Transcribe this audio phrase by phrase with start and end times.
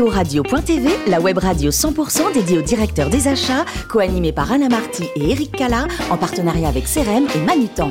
[0.00, 5.04] CPO Radio.tv, la web radio 100% dédiée aux directeurs des achats, co-animée par Alain Marty
[5.14, 7.90] et Eric Cala, en partenariat avec CRM et Manutan.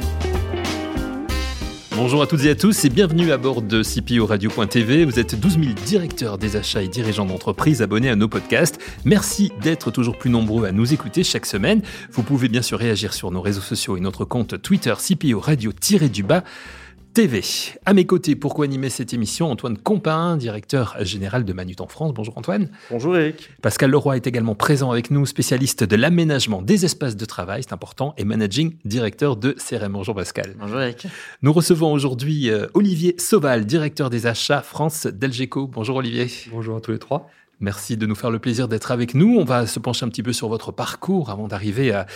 [1.95, 5.05] Bonjour à toutes et à tous et bienvenue à bord de CPO Radio.tv.
[5.05, 8.79] Vous êtes 12 000 directeurs des achats et dirigeants d'entreprise abonnés à nos podcasts.
[9.05, 11.81] Merci d'être toujours plus nombreux à nous écouter chaque semaine.
[12.12, 16.44] Vous pouvez bien sûr réagir sur nos réseaux sociaux et notre compte Twitter CPO Radio-du-bas.
[17.20, 17.44] TV.
[17.86, 22.13] À mes côtés, pour co-animer cette émission, Antoine Compin, directeur général de Manutan France.
[22.13, 22.70] Bonjour Antoine.
[22.89, 23.49] Bonjour Eric.
[23.62, 27.73] Pascal Leroy est également présent avec nous, spécialiste de l'aménagement des espaces de travail, c'est
[27.73, 29.91] important, et managing directeur de CRM.
[29.91, 30.55] Bonjour Pascal.
[30.57, 31.07] Bonjour Eric.
[31.41, 35.67] Nous recevons aujourd'hui euh, Olivier Sauval, directeur des achats France d'Elgeco.
[35.67, 36.27] Bonjour Olivier.
[36.54, 37.29] Bonjour à tous les trois.
[37.62, 39.36] Merci de nous faire le plaisir d'être avec nous.
[39.38, 42.08] On va se pencher un petit peu sur votre parcours avant d'arriver à,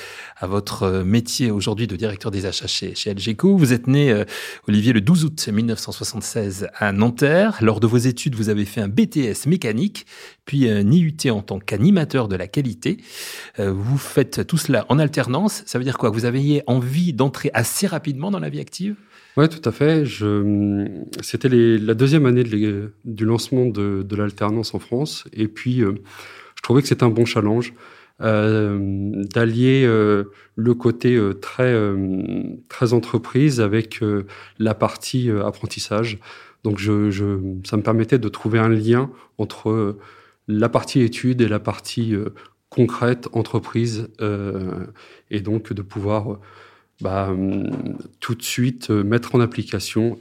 [0.41, 3.57] votre euh, métier aujourd'hui de directeur des achats chez, chez LGCO.
[3.57, 4.23] Vous êtes né, euh,
[4.69, 7.57] Olivier, le 12 août 1976 à Nanterre.
[7.59, 10.05] Lors de vos études, vous avez fait un BTS mécanique,
[10.45, 12.97] puis un IUT en tant qu'animateur de la qualité.
[13.59, 15.63] Euh, vous faites tout cela en alternance.
[15.65, 16.09] Ça veut dire quoi?
[16.09, 18.95] Vous aviez envie d'entrer assez rapidement dans la vie active?
[19.35, 20.03] Oui, tout à fait.
[21.21, 25.25] C'était la deuxième année du lancement de, l'alternance en France.
[25.33, 25.93] Et puis, euh,
[26.55, 27.73] je trouvais que c'était un bon challenge
[28.21, 31.75] euh, d'allier euh, le côté très,
[32.69, 34.01] très entreprise avec
[34.59, 36.19] la partie apprentissage.
[36.63, 39.97] Donc, je, ça me permettait de trouver un lien entre
[40.47, 42.15] la partie études et la partie
[42.69, 44.09] concrète entreprise.
[45.31, 46.39] et donc, de pouvoir
[47.03, 50.17] bah, hum, tout de suite euh, mettre en application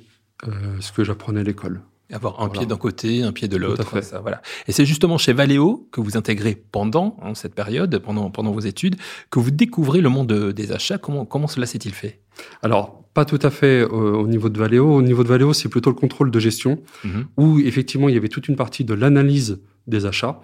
[0.46, 1.80] euh, ce que j'apprenais à l'école.
[2.10, 3.98] Avoir un pied d'un côté, un pied de l'autre.
[4.20, 4.42] Voilà.
[4.68, 8.60] Et c'est justement chez Valeo que vous intégrez pendant hein, cette période, pendant, pendant vos
[8.60, 8.96] études,
[9.30, 10.98] que vous découvrez le monde des achats.
[10.98, 12.20] Comment, comment cela s'est-il fait?
[12.60, 14.94] Alors, pas tout à fait euh, au niveau de Valeo.
[14.94, 17.24] Au niveau de Valeo, c'est plutôt le contrôle de gestion, mhm.
[17.38, 20.40] où effectivement, il y avait toute une partie de l'analyse des achats.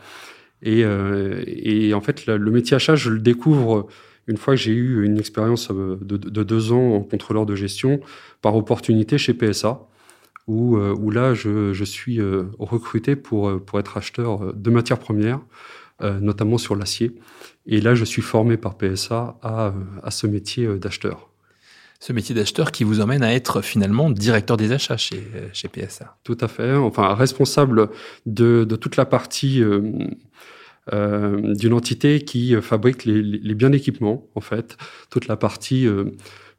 [0.63, 0.81] Et,
[1.47, 3.89] et en fait, le métier achat, je le découvre
[4.29, 8.01] une fois que j'ai eu une expérience euh, de, deux ans en contrôleur de gestion,
[8.43, 9.81] par opportunité chez PSA,
[10.47, 14.99] où, euh, où là, je, je, suis euh, recruté pour, pour être acheteur de matières
[14.99, 15.41] premières,
[16.01, 17.17] notamment sur l'acier.
[17.67, 21.29] Et là, je suis formé par PSA à, à ce métier d'acheteur.
[21.99, 25.21] Ce métier d'acheteur qui vous emmène à être finalement directeur des achats chez,
[25.53, 26.17] chez PSA.
[26.23, 26.73] Tout à fait.
[26.75, 27.91] Enfin, responsable
[28.27, 29.83] de, de toute la partie euh,
[30.93, 34.77] d'une entité qui euh, fabrique les, biens d'équipement, en fait.
[35.11, 36.05] Toute la partie, euh,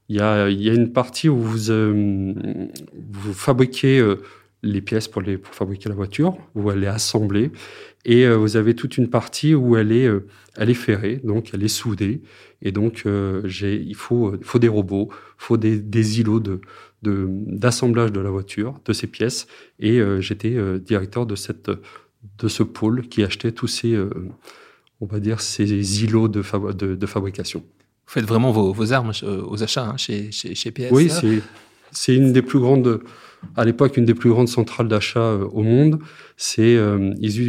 [0.10, 4.04] il y, a, y, a, une partie où vous, vous fabriquez
[4.64, 7.52] les pièces pour, les, pour fabriquer la voiture, où elle est assemblée,
[8.06, 10.10] et vous avez toute une partie où elle est,
[10.58, 12.24] elle est ferrée, donc elle est soudée,
[12.64, 16.60] et donc il faut, faut des robots, il faut des, des îlots de,
[17.04, 19.46] d'assemblage de, la voiture, de ces pièces,
[19.80, 21.70] et j'étais directeur de cette
[22.40, 24.10] de ce pôle qui achetait tous ces, euh,
[25.02, 26.42] on va dire, ces îlots de,
[26.96, 27.60] de, fabrication.
[27.60, 31.10] Vous faites vraiment vos, armes euh, aux achats hein, chez, chez, PSA Oui,
[31.92, 33.02] c'est une des plus grandes,
[33.56, 36.00] à l'époque, une des plus grandes centrales d'achat euh, au monde.
[36.38, 36.78] C'est
[37.20, 37.42] ils,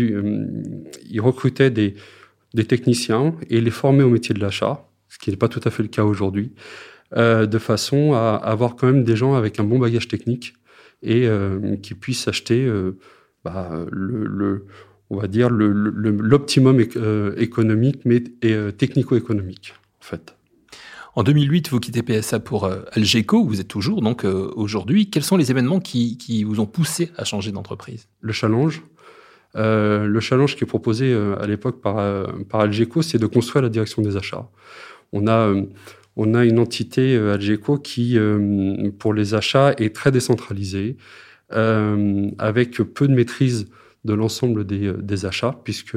[1.10, 1.94] ils, recrutaient des,
[2.54, 5.70] des techniciens et les formaient au métier de l'achat, ce qui n'est pas tout à
[5.70, 6.52] fait le cas aujourd'hui,
[7.16, 10.54] de façon à avoir quand même des gens avec un bon bagage technique
[11.02, 11.28] et
[11.82, 12.69] qui puissent acheter
[13.45, 14.67] bah, le,
[15.11, 20.37] on va dire l'optimum euh, économique, mais euh, technico-économique, en fait.
[21.17, 25.11] En 2008, vous quittez PSA pour euh, Algeco, vous êtes toujours donc aujourd'hui.
[25.11, 28.06] Quels sont les événements qui, qui, vous ont poussé à changer d'entreprise?
[28.21, 28.83] Le challenge.
[29.55, 31.97] le challenge qui est proposé à l'époque par,
[32.49, 34.49] par Algeco, c'est de construire la direction des achats.
[35.12, 35.53] On a,
[36.15, 38.17] on a une entité Algeco qui,
[39.00, 40.97] pour les achats, est très décentralisée.
[41.53, 43.69] Euh, avec peu de maîtrise
[44.05, 45.97] de l'ensemble des, des, achats, puisque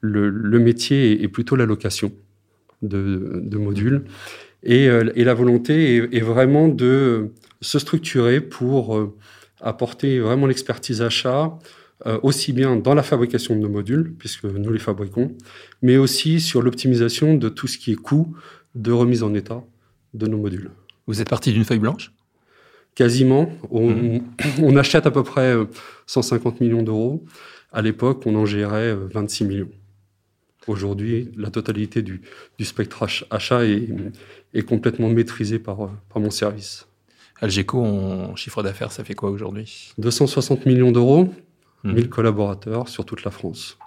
[0.00, 2.12] le, métier est plutôt la location
[2.82, 4.04] de, modules.
[4.64, 9.16] Et, euh, et, la volonté est, vraiment de se structurer pour euh,
[9.60, 11.56] apporter vraiment l'expertise achat,
[12.24, 15.36] aussi bien dans la fabrication de nos modules, puisque nous les fabriquons,
[15.82, 18.36] mais aussi sur l'optimisation de tout ce qui est coût
[18.74, 19.62] de remise en état
[20.12, 20.72] de nos modules.
[21.06, 22.12] Vous êtes parti d'une feuille blanche?
[22.94, 23.50] Quasiment.
[23.70, 24.20] On,
[24.60, 25.54] on, achète à peu près
[26.06, 27.24] 150 euh, millions d'euros.
[27.72, 29.68] À l'époque, on en gérait 26 euh, millions.
[30.68, 32.22] Aujourd'hui, la totalité du,
[32.58, 33.88] du spectre achat est,
[34.54, 36.86] est, complètement maîtrisée par, euh, par mon service.
[37.40, 39.92] Algeco, en chiffre d'affaires, ça fait quoi aujourd'hui?
[39.98, 41.34] 260 millions d'euros,
[41.82, 42.08] 1000 mmh.
[42.08, 43.78] collaborateurs sur toute la France.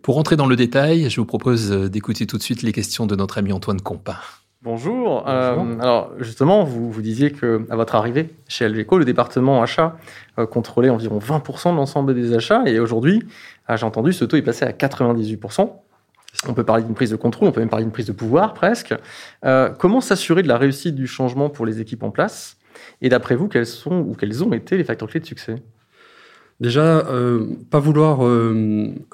[0.00, 3.14] Pour rentrer dans le détail, je vous propose d'écouter tout de suite les questions de
[3.14, 4.16] notre ami Antoine Compin.
[4.64, 5.28] Bonjour.
[5.28, 9.96] Euh, alors justement, vous, vous disiez que à votre arrivée chez Algeco, le département achat
[10.38, 13.24] euh, contrôlait environ 20% de l'ensemble des achats, et aujourd'hui,
[13.66, 15.68] ah, j'ai entendu, ce taux est passé à 98%.
[16.46, 18.54] On peut parler d'une prise de contrôle, on peut même parler d'une prise de pouvoir
[18.54, 18.94] presque.
[19.44, 22.56] Euh, comment s'assurer de la réussite du changement pour les équipes en place?
[23.00, 25.56] Et d'après vous, quels sont ou quels ont été les facteurs clés de succès?
[26.60, 27.04] Déjà,
[27.70, 28.20] pas vouloir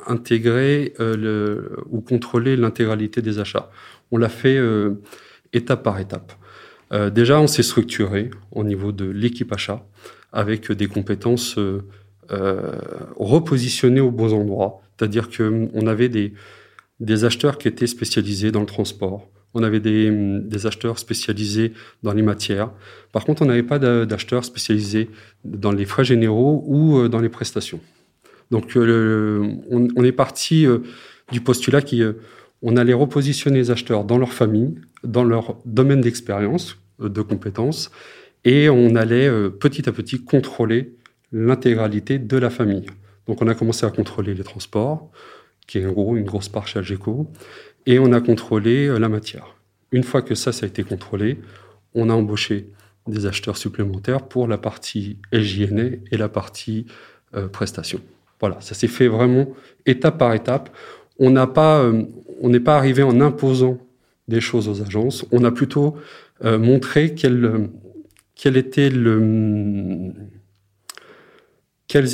[0.07, 3.71] intégrer le, ou contrôler l'intégralité des achats.
[4.13, 4.59] On l'a fait
[5.53, 6.33] étape par étape.
[6.93, 9.85] Euh, déjà, on s'est structuré au niveau de l'équipe achat
[10.33, 11.83] avec des compétences euh,
[12.31, 12.79] euh,
[13.17, 14.81] repositionnées aux bons endroits.
[14.97, 19.29] C'est-à-dire qu'on avait des, acheteurs qui étaient spécialisés dans le transport.
[19.55, 21.73] On avait des, des acheteurs spécialisés
[22.03, 22.71] dans les matières.
[23.13, 25.09] Par contre, on n'avait pas d'acheteurs spécialisés
[25.45, 27.81] dans les frais généraux ou dans les prestations.
[28.51, 29.59] Donc, on,
[29.97, 30.67] on, est parti
[31.33, 32.03] du postulat qui
[32.63, 34.75] on allait repositionner les acheteurs dans leur famille,
[35.05, 37.91] dans leur domaine d'expérience, euh, de compétences,
[38.45, 40.95] et on allait euh, petit à petit contrôler
[41.33, 42.87] l'intégralité de la famille.
[43.27, 45.11] Donc on a commencé à contrôler les transports,
[45.67, 47.31] qui est en gros une grosse part chez Algeco,
[47.87, 49.57] et on a contrôlé euh, la matière.
[49.93, 51.39] Une fois que ça, ça a été contrôlé,
[51.95, 52.71] on a embauché
[53.07, 56.85] des acheteurs supplémentaires pour la partie SJNA et la partie
[57.53, 58.01] prestation.
[58.39, 59.49] Voilà, ça s'est fait vraiment
[59.87, 60.77] étape par étape.
[61.19, 61.93] Pas,
[62.41, 63.79] on n'est pas arrivé en imposant
[64.29, 65.27] des choses aux agences.
[65.33, 65.97] On a plutôt
[66.45, 67.71] euh, montré le,
[68.37, 68.57] quels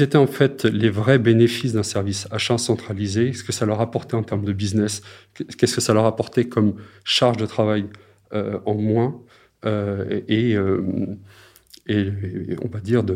[0.02, 4.14] étaient en fait les vrais bénéfices d'un service achat centralisé, ce que ça leur apportait
[4.14, 5.02] en termes de business,
[5.34, 7.86] qu'est-ce que ça leur apportait comme charge de travail
[8.32, 9.20] euh, en moins,
[9.66, 10.56] euh, et,
[11.86, 13.14] et, on va dire de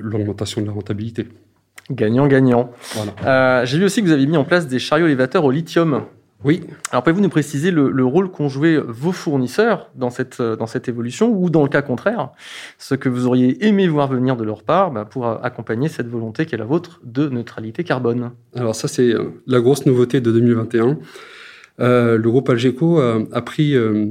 [0.00, 1.26] l'augmentation de la rentabilité.
[1.90, 2.70] Gagnant-gagnant.
[2.94, 3.64] Voilà.
[3.64, 6.04] J'ai vu aussi que vous avez mis en place des chariots élévateurs au lithium.
[6.42, 6.62] Oui.
[6.90, 11.30] Alors pouvez-vous nous préciser le, rôle qu'ont joué vos fournisseurs dans cette, dans cette évolution
[11.30, 12.30] ou dans le cas contraire,
[12.78, 16.46] ce que vous auriez aimé voir venir de leur part bah, pour accompagner cette volonté
[16.46, 18.30] qui est la vôtre de neutralité carbone?
[18.56, 20.98] Alors ça c'est euh, la grosse nouveauté de 2021.
[21.80, 24.06] Euh, le groupe Algeco a, pris, euh,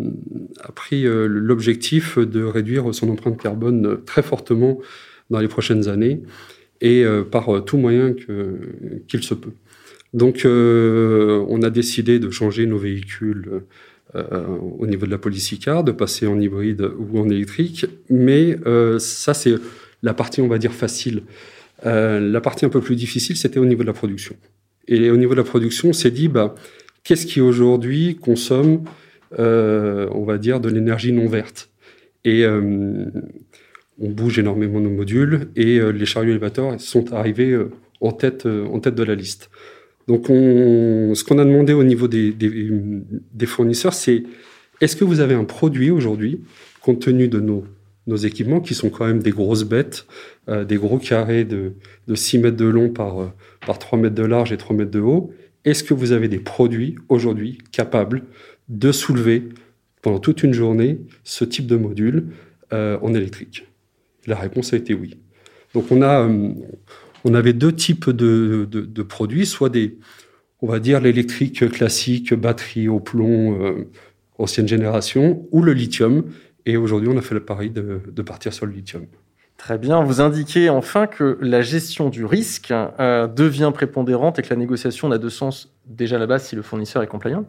[0.64, 4.78] a pris l'objectif de réduire son empreinte carbone très fortement
[5.32, 6.22] dans les prochaines années
[6.82, 8.14] et par tout moyen
[9.08, 9.52] qu'il se peut.
[10.14, 13.62] Donc, euh, on a décidé de changer nos véhicules
[14.16, 14.46] euh,
[14.80, 17.86] au niveau de la policy car, de passer en hybride ou en électrique.
[18.10, 19.56] Mais euh, ça, c'est
[20.02, 21.24] la partie, on va dire, facile.
[21.84, 24.36] la partie un peu plus difficile, c'était au niveau de la production.
[24.88, 26.56] Et au niveau de la production, on s'est dit, bah,
[27.04, 28.84] qu'est-ce qui aujourd'hui consomme,
[29.38, 31.70] on va dire, de l'énergie non verte?
[32.26, 32.44] Et
[34.00, 37.58] on bouge énormément nos modules et les chariots élévateurs sont arrivés
[38.02, 39.50] en tête, en tête de la liste.
[40.10, 42.34] Donc, ce qu'on a demandé au niveau des,
[43.46, 44.24] fournisseurs, c'est
[44.82, 46.42] est-ce que vous avez un produit aujourd'hui,
[46.82, 47.64] compte tenu de nos,
[48.16, 50.08] équipements, qui sont quand même des grosses bêtes,
[50.48, 51.74] euh, des gros carrés de,
[52.12, 53.28] 6 mètres de long par, euh,
[53.68, 55.32] par 3 mètres de large et 3 mètres de haut,
[55.64, 58.24] est-ce que vous avez des produits aujourd'hui capables
[58.68, 59.44] de soulever
[60.02, 62.30] pendant toute une journée ce type de module
[62.74, 63.69] euh, en électrique?
[64.30, 65.18] La réponse a été oui.
[65.74, 66.30] Donc on a,
[67.26, 69.98] on avait deux types de, produits, soit des,
[70.62, 73.90] on va dire l'électrique classique, batterie au plomb, euh,
[74.38, 76.26] ancienne génération, ou le lithium.
[76.66, 79.06] Et aujourd'hui, on a fait le pari de, partir sur le lithium.
[79.58, 80.02] Très bien.
[80.04, 85.10] Vous indiquez enfin que la gestion du risque euh, devient prépondérante et que la négociation
[85.10, 87.46] n'a de sens déjà base si le fournisseur est compliant.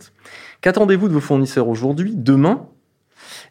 [0.63, 2.67] Qu'attendez-vous de vos fournisseurs aujourd'hui, demain?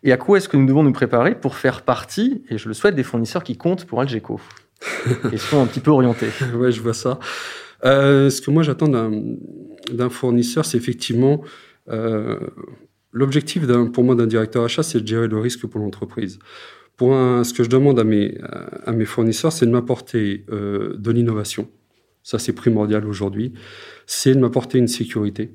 [0.03, 2.73] Et à quoi est-ce que nous devons nous préparer pour faire partie, et je le
[2.73, 4.39] souhaite, des fournisseurs qui comptent pour Algeco
[5.29, 6.29] Question un petit peu orientée.
[6.55, 7.19] ouais, je vois ça.
[7.85, 11.41] Euh, ce que moi j'attends d'un fournisseur, c'est effectivement
[11.89, 12.39] euh,
[13.11, 16.39] l'objectif pour moi d'un directeur achat, c'est de gérer le risque pour l'entreprise.
[16.97, 18.37] Pour ce que je demande à mes,
[18.85, 21.69] à mes fournisseurs, c'est de m'apporter euh, de l'innovation.
[22.23, 23.53] Ça, c'est primordial aujourd'hui.
[24.05, 25.53] C'est de m'apporter une sécurité,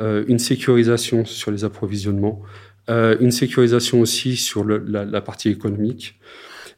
[0.00, 2.42] euh, une sécurisation sur les approvisionnements,
[2.88, 6.18] une sécurisation aussi sur le, la, la, partie économique.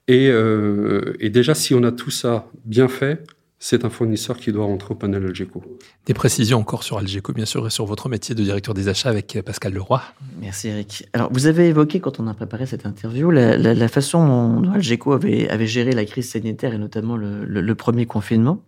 [0.07, 3.25] Et, euh, et, déjà, si on a tout ça bien fait,
[3.59, 5.65] c'est un fournisseur qui doit rentrer au panel Algeco.
[6.05, 9.09] Des précisions encore sur Algeco, bien sûr, et sur votre métier de directeur des achats
[9.09, 10.03] avec Pascal Leroy.
[10.39, 11.09] Merci Eric.
[11.15, 14.73] Alors, vous avez évoqué, quand on a préparé cette interview, la, la, la façon dont
[14.73, 18.63] Algeco avait, avait, géré la crise sanitaire et notamment le, le, le premier confinement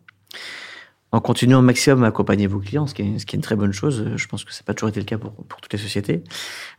[1.16, 4.06] en continuant au maximum à accompagner vos clients, ce qui est, une très bonne chose.
[4.16, 6.22] Je pense que ça n'a pas toujours été le cas pour, toutes les sociétés.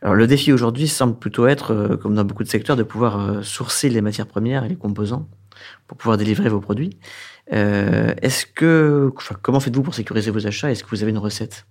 [0.00, 3.18] Alors le défi aujourd'hui semble plutôt être, euh, comme dans beaucoup de secteurs, de pouvoir
[3.18, 5.28] euh, sourcer les matières premières et les composants
[5.88, 6.98] pour pouvoir délivrer vos produits.
[7.52, 9.10] Euh, est-ce que,
[9.42, 10.70] comment faites-vous pour sécuriser vos achats?
[10.70, 11.66] Est-ce que vous avez une recette?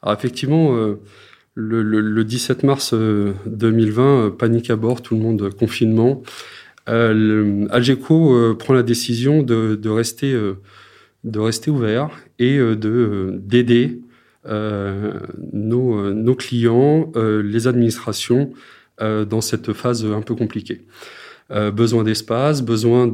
[0.00, 1.00] Alors effectivement, euh,
[1.54, 6.22] le, 17 mars 2020, panique à bord, tout le monde confinement.
[6.86, 10.32] Algeco prend la décision de, rester,
[11.24, 14.00] de rester ouvert et de d'aider
[14.44, 18.52] nos, nos, clients, les administrations
[19.00, 20.86] dans cette phase un peu compliquée.
[21.50, 23.10] besoin d'espace, besoin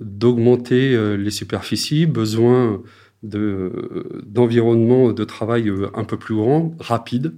[0.00, 2.80] d'augmenter les superficies, besoin
[3.22, 7.34] d'environnement de, travail euh, un peu plus grand, rapide.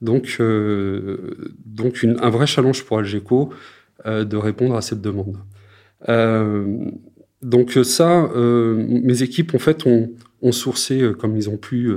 [0.00, 3.50] Donc, euh, donc un vrai challenge pour Algeco
[4.06, 5.38] euh, de répondre à cette demande.
[7.42, 10.10] Donc ça, mes équipes en fait ont,
[10.52, 11.90] sourcé comme ils ont pu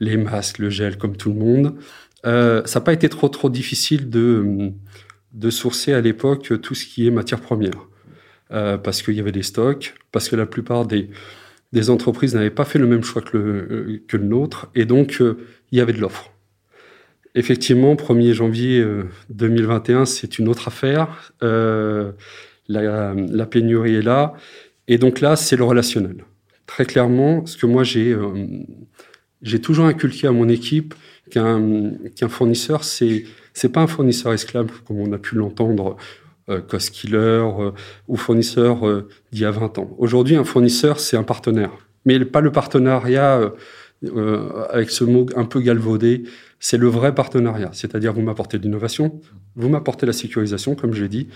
[0.00, 1.74] les masques, le gel, comme tout le monde.
[2.24, 7.10] ça n'a pas été trop trop difficile de sourcer à l'époque tout ce qui est
[7.10, 7.88] matière première,
[8.48, 12.78] parce qu'il y avait des stocks, parce que la plupart des entreprises n'avaient pas fait
[12.78, 15.38] le même choix que le, euh, nôtre, et donc euh,
[15.70, 16.32] il y avait de l'offre.
[17.34, 18.84] Effectivement, 1er janvier
[19.30, 21.32] 2021, euh, c'est une autre affaire.
[22.68, 24.34] La, pénurie est là,
[24.88, 26.24] et donc là, c'est le relationnel.
[26.66, 28.16] Très clairement, ce que moi j'ai
[29.40, 30.94] j'ai toujours inculqué à mon équipe
[31.30, 35.96] qu'un fournisseur, c'est c'est pas un fournisseur esclave comme on a pu l'entendre
[36.48, 37.72] euh, killer euh,
[38.06, 39.94] ou fournisseur euh, d'il y a 20 ans.
[39.98, 41.70] Aujourd'hui, un fournisseur, c'est un partenaire.
[42.06, 43.52] Mais pas le partenariat
[44.70, 46.24] avec ce mot un peu galvaudé,
[46.60, 47.70] c'est le vrai partenariat.
[47.72, 49.20] C'est-à-dire, vous m'apportez de l'innovation,
[49.56, 51.28] vous m'apportez la sécurisation, comme je l'ai dit,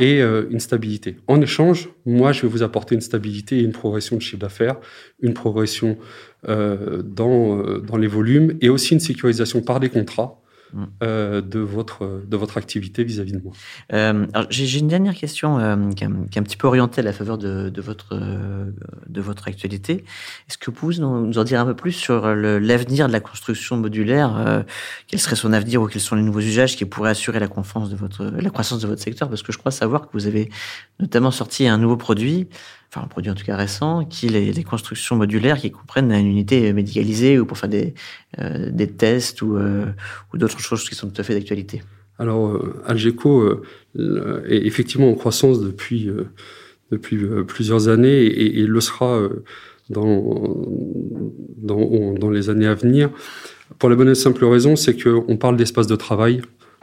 [0.00, 1.16] et une stabilité.
[1.26, 4.76] En échange, moi, je vais vous apporter une stabilité et une progression de chiffre d'affaires,
[5.20, 5.96] une progression
[6.46, 10.40] dans, dans les volumes, et aussi une sécurisation par des contrats.
[11.02, 13.52] Euh, de, votre, de votre activité vis-à-vis de moi.
[13.94, 17.38] Euh, j'ai une dernière question euh, qui, est un, petit peu orientée à la faveur
[17.38, 18.18] de, de votre,
[19.08, 20.04] de votre actualité.
[20.48, 23.78] Est-ce que vous pouvez nous, en dire un peu plus sur l'avenir de la construction
[23.78, 24.64] modulaire
[25.06, 27.96] Quel serait son avenir ou quels sont les nouveaux usages qui pourraient assurer la, de
[27.96, 29.30] votre, la croissance de votre secteur?
[29.30, 30.50] Parce que je crois savoir que vous avez
[31.00, 32.48] notamment sorti un nouveau produit
[32.90, 36.26] enfin un produit en tout cas récent, qui est les, constructions modulaires qui comprennent une
[36.26, 37.94] unité médicalisée ou pour faire des,
[38.38, 39.86] euh, des tests ou, euh,
[40.32, 41.82] ou d'autres choses qui sont tout à fait d'actualité.
[42.18, 43.62] Alors, euh, Algeco
[43.96, 46.10] est effectivement en croissance depuis,
[46.90, 49.28] depuis plusieurs années et, le sera
[49.90, 50.56] dans,
[51.56, 53.10] dans, dans, les années à venir.
[53.78, 56.42] Pour la bonne et simple raison, c'est qu'on parle d'espace de travail,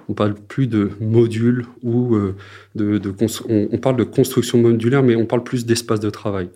[0.10, 2.36] on parle plus de modules ou euh,
[2.76, 3.02] de,
[3.50, 6.50] on, parle de construction modulaire, mais on parle plus d'espace de travail.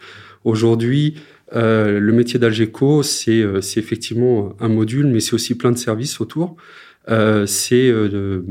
[0.43, 1.15] Aujourd'hui,
[1.55, 6.21] euh, le métier d'Algeco, euh, c'est effectivement un module, mais c'est aussi plein de services
[6.21, 6.57] autour.
[7.07, 8.43] c'est de,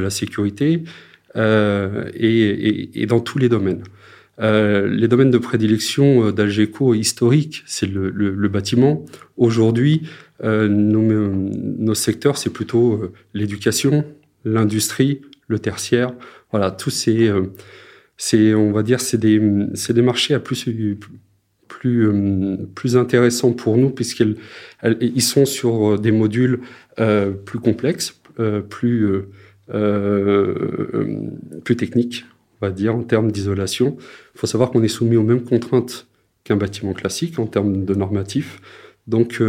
[0.00, 0.82] la sécurité
[1.34, 3.82] et, dans tous les domaines.
[4.40, 9.04] les domaines de prédilection d'Algeco historique, c'est le, bâtiment.
[9.36, 10.08] Aujourd'hui,
[10.42, 14.04] nos, nos, secteurs, c'est plutôt l'éducation,
[14.44, 16.12] l'industrie, le tertiaire.
[16.50, 17.52] Voilà, tous ces, euh,
[18.16, 20.68] c'est, on va dire, c'est des, des marchés à plus,
[21.66, 24.36] plus, euh, plus intéressants pour nous puisqu'ils
[25.00, 26.60] ils sont sur euh, des modules
[27.44, 28.20] plus complexes,
[28.68, 29.08] plus,
[31.64, 32.24] plus techniques,
[32.60, 33.96] on va dire, en termes d'isolation.
[34.34, 36.08] Il faut savoir qu'on est soumis aux mêmes contraintes
[36.42, 38.60] qu'un bâtiment classique en termes de normatifs.
[39.06, 39.40] Donc,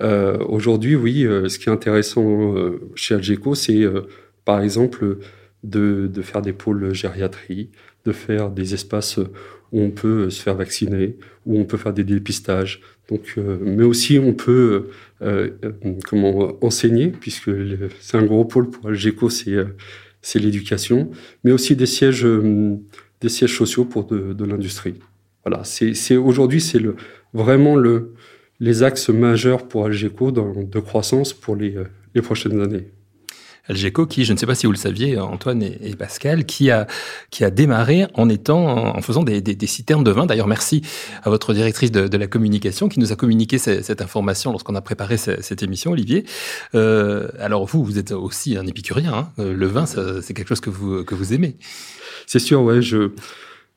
[0.00, 3.84] aujourd'hui, oui, euh, ce qui est intéressant euh, chez Algeco, c'est
[4.44, 5.18] par exemple
[5.64, 7.70] de, faire des pôles gériatrie,
[8.04, 9.18] de faire des espaces
[9.72, 11.16] où on peut se faire vacciner,
[11.46, 12.80] où on peut faire des dépistages.
[13.08, 14.88] Donc, mais aussi on peut
[16.08, 17.50] comment enseigner, puisque
[18.00, 21.10] c'est un gros pôle pour Algeco, c'est l'éducation,
[21.44, 22.26] mais aussi des sièges
[23.20, 24.94] des sièges sociaux pour de, l'industrie.
[25.44, 25.62] Voilà,
[26.18, 26.80] aujourd'hui c'est
[27.32, 28.14] vraiment le
[28.60, 32.88] les axes majeurs pour Algeco de croissance pour les, euh, les prochaines années.
[33.68, 36.86] Algeco, qui, je ne sais pas si vous le saviez, Antoine et, Pascal, qui a,
[37.30, 40.26] qui a démarré en étant, en faisant des, des, citernes de vin.
[40.26, 40.82] D'ailleurs, merci
[41.22, 44.80] à votre directrice de, de, la communication qui nous a communiqué cette, information lorsqu'on a
[44.80, 46.24] préparé cette, émission, Olivier.
[46.74, 49.12] Euh, alors vous, vous êtes aussi un épicurien.
[49.12, 49.28] Hein.
[49.38, 51.56] Euh, le vin, c'est quelque chose que vous, que vous aimez.
[52.26, 52.82] C'est sûr, ouais.
[52.82, 53.12] Je,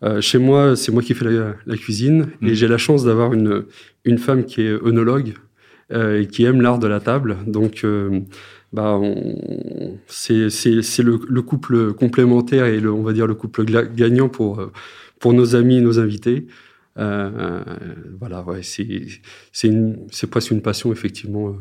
[0.03, 2.53] euh, chez moi, c'est moi qui fais la, cuisine et mmh.
[2.53, 3.65] j'ai la chance d'avoir une,
[4.03, 5.33] une femme qui est œnologue
[5.91, 7.37] euh, et qui aime l'art de la table.
[7.47, 8.19] Donc, euh,
[8.73, 8.99] bah,
[10.07, 14.71] c'est le, le, couple complémentaire et le, on va dire le couple gagnant pour,
[15.19, 16.47] pour nos amis et nos invités.
[16.95, 21.55] voilà, ouais, c'est presque une passion, effectivement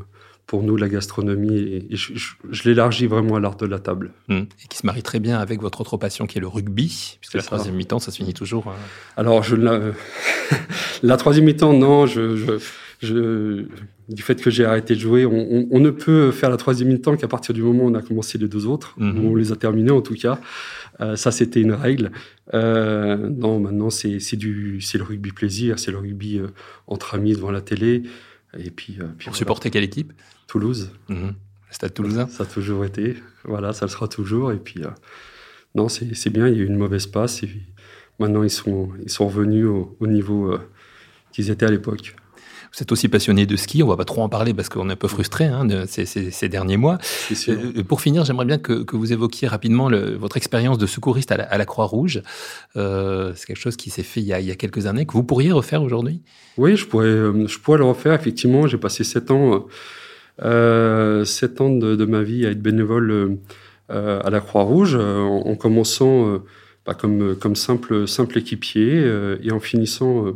[0.47, 4.13] pour nous la gastronomie et, je, l'élargis vraiment à l'art de la table.
[4.29, 4.35] Mmh.
[4.35, 7.35] Et qui se marie très bien avec votre autre passion qui est le rugby, puisque
[7.35, 8.67] la troisième mi-temps, ça se finit toujours.
[8.69, 8.77] Hein.
[9.17, 9.81] Alors, je la,
[11.03, 12.59] la troisième mi-temps, non, je,
[13.01, 13.67] je,
[14.09, 17.29] du fait que j'ai arrêté de jouer, on, ne peut faire la troisième mi-temps qu'à
[17.29, 19.27] partir du moment où on a commencé les deux autres, mhm.
[19.27, 20.39] on les a terminés en tout cas.
[21.01, 22.13] Euh, ça, c'était une règle.
[22.55, 26.49] Euh, non, maintenant, c'est du, c'est le rugby plaisir, c'est le rugby euh,
[26.87, 28.03] entre amis devant la télé.
[28.59, 30.13] Et puis, puis Pour supporter quelle équipe?
[30.47, 30.91] Toulouse.
[31.09, 31.35] Mhm.
[31.71, 32.29] Stade Toulousain.
[32.29, 33.17] Ça a toujours été.
[33.45, 34.53] Voilà, ça le sera toujours.
[34.53, 34.83] Et puis,
[35.75, 36.49] non, c'est bien.
[36.49, 37.43] Il y a eu une mauvaise passe.
[37.43, 37.49] Et
[38.19, 40.55] maintenant, ils sont, ils sont revenus au, au niveau
[41.33, 42.15] qu'ils étaient à l'époque.
[42.75, 44.95] Vous êtes aussi passionné de ski, on va pas trop en parler parce qu'on est
[44.95, 46.97] un peu frustré hein, de ces, derniers mois.
[47.49, 51.67] Euh, pour finir, j'aimerais bien que, vous évoquiez rapidement votre expérience de secouriste à la,
[51.67, 52.23] Croix-Rouge.
[52.76, 55.52] Euh, c'est quelque chose qui s'est fait il y, a, quelques années, que vous pourriez
[55.52, 56.23] refaire aujourd'hui?
[56.57, 58.14] Oui, je pourrais, euh, je pourrais le refaire.
[58.14, 59.67] Effectivement, j'ai passé sept ans,
[60.38, 63.37] sept ans de, ma vie à être bénévole
[63.91, 66.43] à la Croix-Rouge, en, commençant
[66.87, 69.05] bah, comme, comme simple, simple équipier
[69.43, 70.35] et en finissant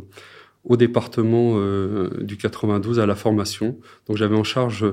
[0.67, 3.79] au département euh, du 92 à la formation.
[4.07, 4.85] Donc j'avais en charge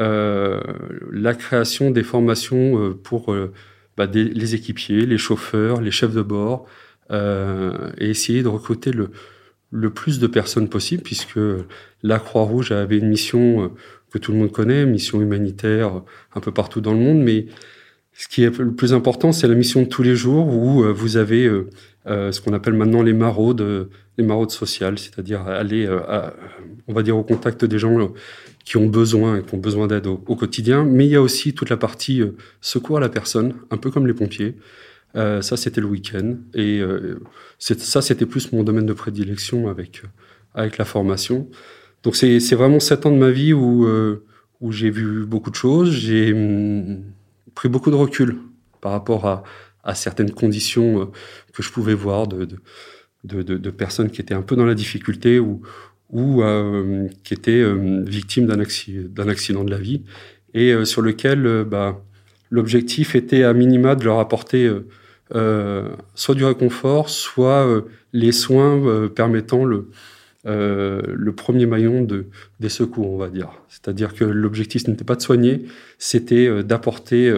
[0.00, 0.60] euh,
[1.12, 3.34] la création des formations euh, pour
[3.96, 6.66] bah, les équipiers, les chauffeurs, les chefs de bord,
[7.10, 9.10] et essayer de recruter le,
[9.70, 11.38] le plus de personnes possible, puisque
[12.02, 13.70] la Croix-Rouge avait une mission
[14.10, 16.02] que tout le monde connaît, mission humanitaire
[16.34, 17.46] un peu partout dans le monde, mais
[18.14, 21.16] ce qui est le plus important, c'est la mission de tous les jours où vous
[21.18, 21.48] avez
[22.06, 26.00] ce qu'on appelle maintenant les maraudes, les maraudes sociales, c'est-à-dire aller, euh,
[26.86, 28.08] on va dire, au contact des gens euh,
[28.64, 30.84] qui ont besoin, qui ont besoin d'aide au, quotidien.
[30.84, 33.90] Mais il y a aussi toute la partie euh, secours à la personne, un peu
[33.90, 34.56] comme les pompiers.
[35.14, 36.36] ça, c'était le week-end.
[36.54, 36.82] Et
[37.58, 40.02] ça, c'était plus mon domaine de prédilection avec,
[40.54, 41.48] avec la formation.
[42.02, 43.86] Donc, c'est vraiment sept ans de ma vie où,
[44.60, 45.90] où j'ai vu beaucoup de choses.
[45.90, 47.04] J'ai hum,
[47.54, 48.38] pris beaucoup de recul
[48.80, 49.44] par rapport à,
[49.84, 51.10] à certaines conditions
[51.52, 52.56] que je pouvais voir de, de
[53.24, 55.62] de, personnes qui étaient un peu dans la difficulté ou,
[56.10, 60.02] ou euh, qui étaient euh, victimes d'un accident, accident, de la vie
[60.52, 62.02] et euh, sur lequel bah,
[62.50, 64.70] l'objectif était à minima de leur apporter
[66.14, 69.90] soit du réconfort, soit les soins permettant le,
[70.44, 72.26] le premier maillon de,
[72.60, 73.50] des secours, on va dire.
[73.68, 75.64] C'est-à-dire que l'objectif n'était pas de soigner,
[75.98, 77.34] c'était d'apporter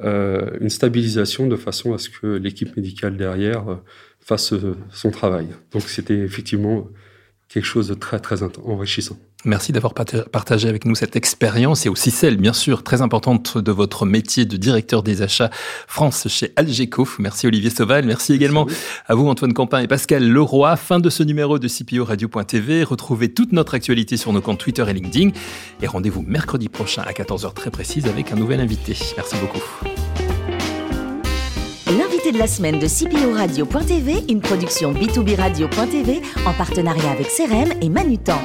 [0.00, 3.80] une stabilisation de façon à ce que l'équipe médicale derrière
[4.22, 5.48] fasse euh, son travail.
[5.72, 6.88] Donc c'était effectivement
[7.52, 9.16] quelque chose de très très enrichissant.
[9.44, 13.72] Merci d'avoir partagé avec nous cette expérience et aussi celle, bien sûr, très importante de
[13.72, 15.50] votre métier de directeur des achats
[15.88, 17.08] France chez Algeco.
[17.18, 18.06] Merci Olivier Sauval.
[18.06, 18.66] Merci également
[19.06, 20.76] à vous Antoine Campin et Pascal Leroy.
[20.76, 22.84] Fin de ce numéro de CPO Radio.tv.
[22.84, 25.30] Retrouvez toute notre actualité sur nos comptes Twitter et LinkedIn.
[25.82, 28.96] Et rendez-vous mercredi prochain à 14h très précise avec un nouvel invité.
[29.16, 30.21] Merci beaucoup
[32.32, 37.88] de la semaine de CPO Radio.tv, une production B2B Radio.tv en partenariat avec CRM et
[37.88, 38.38] Manutan.